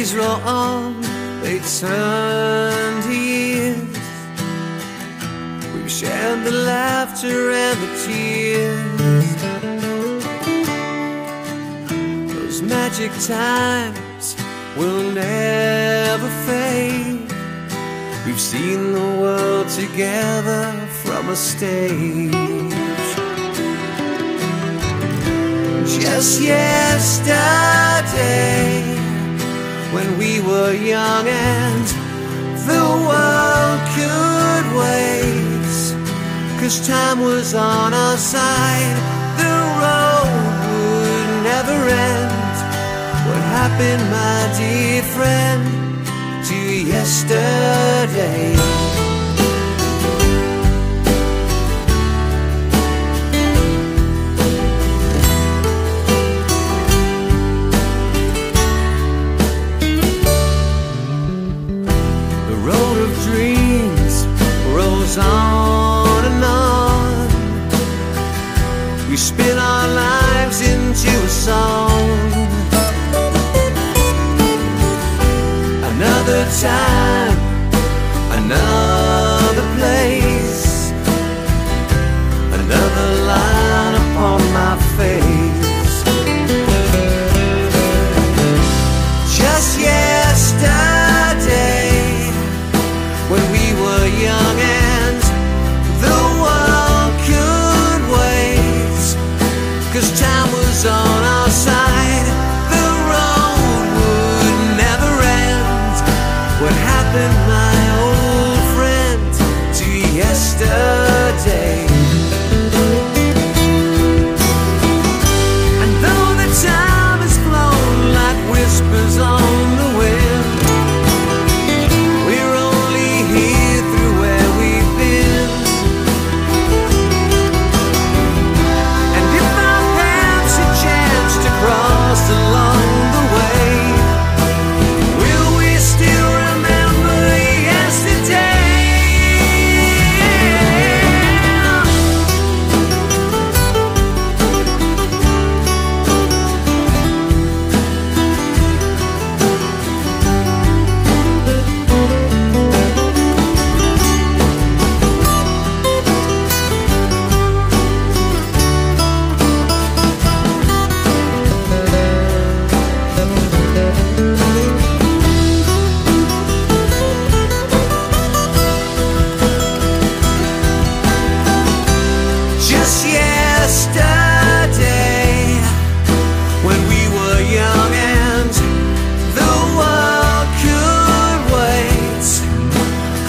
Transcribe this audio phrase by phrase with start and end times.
[0.00, 0.98] days roll on,
[1.42, 3.76] they turn to years.
[5.74, 9.42] We've shared the laughter and the tears.
[12.32, 14.36] Those magic times
[14.78, 17.30] will never fade.
[18.24, 20.64] We've seen the world together
[21.02, 22.32] from a stage.
[26.00, 27.40] Just yesterday
[29.92, 31.86] when we were young and
[32.70, 35.70] the world could wait.
[36.60, 38.96] Cause time was on our side,
[39.42, 40.30] the road
[40.70, 41.78] would never
[42.12, 42.54] end.
[43.26, 45.62] What happened, my dear friend,
[46.46, 46.58] to
[46.94, 48.89] yesterday?
[69.20, 72.00] spin our lives into a song.
[75.84, 76.89] Another time.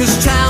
[0.00, 0.49] Cause time